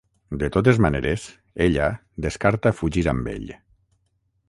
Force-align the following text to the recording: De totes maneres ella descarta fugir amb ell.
De 0.43 0.47
totes 0.55 0.79
maneres 0.85 1.27
ella 1.67 1.91
descarta 2.27 2.75
fugir 2.81 3.07
amb 3.15 3.35
ell. 3.37 3.49